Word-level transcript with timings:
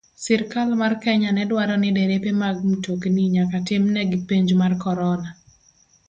Sirkal 0.23 0.69
mar 0.79 0.93
Kenya 1.03 1.31
ne 1.33 1.43
dwaro 1.49 1.75
ni 1.77 1.89
derepe 1.95 2.31
mag 2.41 2.55
mtokni 2.71 3.23
nyaka 3.35 3.57
timnegi 3.67 4.17
penj 4.27 4.49
mar 4.61 4.73
corona 4.83 5.29